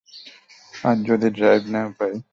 [0.83, 2.13] আর যদি আমি ড্রাইভ না পাই।